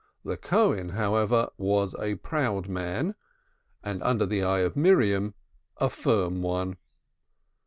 The 0.25 0.35
Cohen, 0.35 0.89
however, 0.97 1.49
was 1.59 1.95
a 1.99 2.15
proud 2.15 2.67
man, 2.67 3.13
and 3.83 4.01
under 4.01 4.25
the 4.25 4.41
eye 4.41 4.61
of 4.61 4.75
Miriam 4.75 5.35
a 5.77 5.91
firm 5.91 6.41
one. 6.41 6.77